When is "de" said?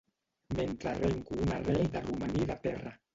1.97-2.01, 2.53-2.57